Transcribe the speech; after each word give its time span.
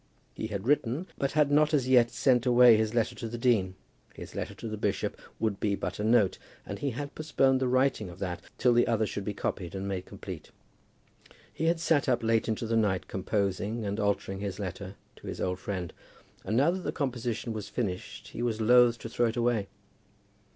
He 0.33 0.47
had 0.47 0.65
written, 0.65 1.05
but 1.19 1.33
had 1.33 1.51
not 1.51 1.75
as 1.75 1.87
yet 1.87 2.09
sent 2.09 2.47
away 2.47 2.75
his 2.75 2.95
letter 2.95 3.13
to 3.13 3.27
the 3.27 3.37
dean. 3.37 3.75
His 4.15 4.33
letter 4.33 4.55
to 4.55 4.67
the 4.67 4.75
bishop 4.75 5.15
would 5.39 5.59
be 5.59 5.75
but 5.75 5.99
a 5.99 6.03
note, 6.03 6.39
and 6.65 6.79
he 6.79 6.89
had 6.89 7.13
postponed 7.13 7.59
the 7.59 7.67
writing 7.67 8.09
of 8.09 8.17
that 8.17 8.41
till 8.57 8.73
the 8.73 8.87
other 8.87 9.05
should 9.05 9.23
be 9.23 9.35
copied 9.35 9.75
and 9.75 9.87
made 9.87 10.07
complete. 10.07 10.49
He 11.53 11.65
had 11.65 11.79
sat 11.79 12.09
up 12.09 12.23
late 12.23 12.47
into 12.47 12.65
the 12.65 12.75
night 12.75 13.07
composing 13.07 13.85
and 13.85 13.99
altering 13.99 14.39
his 14.39 14.57
letter 14.57 14.95
to 15.17 15.27
his 15.27 15.39
old 15.39 15.59
friend, 15.59 15.93
and 16.43 16.57
now 16.57 16.71
that 16.71 16.81
the 16.81 16.91
composition 16.91 17.53
was 17.53 17.69
finished 17.69 18.29
he 18.29 18.41
was 18.41 18.59
loth 18.59 18.97
to 18.97 19.07
throw 19.09 19.27
it 19.27 19.37
away. 19.37 19.67